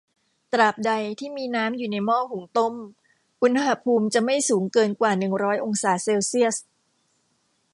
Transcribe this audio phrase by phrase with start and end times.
[0.53, 2.73] ตราบใดที่มีน้ำอยู่ในหม้อหุงต้ม
[3.41, 6.55] อุณหภูมิจะไม่สูงเกินกว่าหนึ่งร้อยองศาเซลเซียส